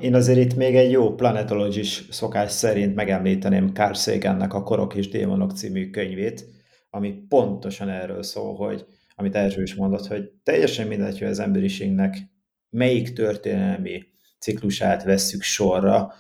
[0.02, 5.10] Én azért itt még egy jó planetologis szokás szerint megemlíteném Carl Sagannek a Korok és
[5.10, 6.46] Démonok című könyvét,
[6.90, 12.18] ami pontosan erről szól, hogy amit Erzső is mondott, hogy teljesen mindegy, hogy az emberiségnek
[12.70, 14.04] melyik történelmi
[14.40, 16.14] ciklusát vesszük sorra,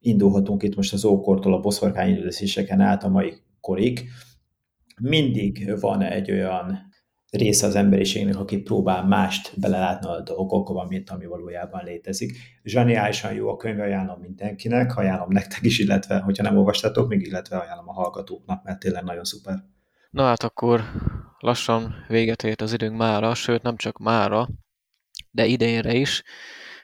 [0.00, 4.08] indulhatunk itt most az ókortól a boszorkányüldözéseken át a mai korig,
[5.00, 6.87] mindig van egy olyan
[7.30, 12.36] része az emberiségnek, aki próbál mást belelátni a dolgokban, mint ami valójában létezik.
[12.64, 17.56] Zseniálisan jó a könyv, ajánlom mindenkinek, ajánlom nektek is, illetve, hogyha nem olvastatok, még illetve
[17.56, 19.64] ajánlom a hallgatóknak, mert tényleg nagyon szuper.
[20.10, 20.84] Na hát akkor
[21.38, 24.48] lassan véget ért az időnk mára, sőt nem csak mára,
[25.30, 26.22] de idénre is.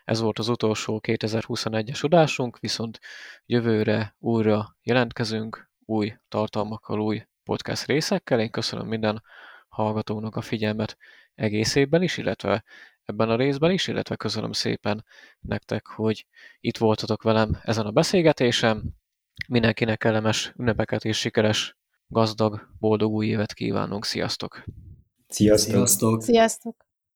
[0.04, 3.00] Ez volt az utolsó 2021-es adásunk, viszont
[3.46, 8.40] jövőre újra jelentkezünk, új tartalmakkal, új podcast részekkel.
[8.40, 9.22] Én köszönöm minden
[9.74, 10.96] hallgatónak a figyelmet
[11.34, 12.64] egész évben is, illetve
[13.04, 15.04] ebben a részben is, illetve köszönöm szépen
[15.40, 16.26] nektek, hogy
[16.60, 18.82] itt voltatok velem ezen a beszélgetésem.
[19.48, 24.04] Mindenkinek kellemes ünnepeket és sikeres, gazdag, boldog új évet kívánunk.
[24.04, 24.64] Sziasztok!
[25.28, 25.72] Sziasztok!
[25.74, 26.22] Sziasztok!
[26.22, 26.83] Sziasztok!